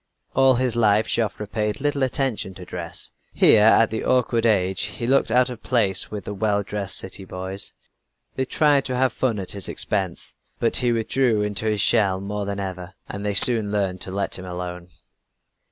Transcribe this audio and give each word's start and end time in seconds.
All 0.33 0.55
his 0.55 0.75
life 0.75 1.05
Joffre 1.07 1.45
paid 1.45 1.79
little 1.79 2.01
attention 2.01 2.55
to 2.55 2.65
dress. 2.65 3.11
Here 3.35 3.61
at 3.61 3.91
the 3.91 4.03
awkward 4.03 4.47
age 4.47 4.81
he 4.81 5.05
looked 5.05 5.29
out 5.29 5.51
of 5.51 5.61
place 5.61 6.09
with 6.09 6.25
the 6.25 6.33
well 6.33 6.63
dressed 6.63 6.97
city 6.97 7.23
boys. 7.23 7.75
They 8.35 8.45
tried 8.45 8.83
to 8.85 8.95
have 8.97 9.13
fun 9.13 9.37
at 9.37 9.51
his 9.51 9.69
expense, 9.69 10.35
but 10.59 10.77
he 10.77 10.91
withdrew 10.91 11.43
into 11.43 11.67
his 11.67 11.81
shell 11.81 12.19
more 12.19 12.47
than 12.47 12.59
ever, 12.59 12.95
and 13.07 13.23
they 13.23 13.35
soon 13.35 13.71
learned 13.71 14.01
to 14.01 14.09
let 14.11 14.39
him 14.39 14.45
alone. 14.45 14.89